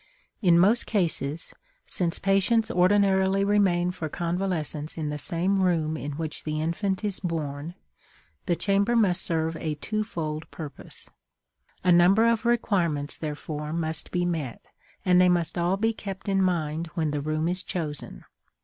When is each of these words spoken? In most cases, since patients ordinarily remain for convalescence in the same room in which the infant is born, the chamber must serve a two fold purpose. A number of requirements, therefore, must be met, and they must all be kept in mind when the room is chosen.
In 0.41 0.57
most 0.57 0.87
cases, 0.87 1.53
since 1.85 2.17
patients 2.17 2.71
ordinarily 2.71 3.43
remain 3.45 3.91
for 3.91 4.09
convalescence 4.09 4.97
in 4.97 5.09
the 5.09 5.19
same 5.19 5.61
room 5.61 5.95
in 5.95 6.13
which 6.13 6.43
the 6.43 6.59
infant 6.59 7.03
is 7.03 7.19
born, 7.19 7.75
the 8.47 8.55
chamber 8.55 8.95
must 8.95 9.21
serve 9.21 9.55
a 9.57 9.75
two 9.75 10.03
fold 10.03 10.49
purpose. 10.49 11.07
A 11.83 11.91
number 11.91 12.25
of 12.25 12.47
requirements, 12.47 13.15
therefore, 13.15 13.73
must 13.73 14.09
be 14.09 14.25
met, 14.25 14.69
and 15.05 15.21
they 15.21 15.29
must 15.29 15.55
all 15.55 15.77
be 15.77 15.93
kept 15.93 16.27
in 16.27 16.41
mind 16.41 16.87
when 16.95 17.11
the 17.11 17.21
room 17.21 17.47
is 17.47 17.61
chosen. 17.61 18.25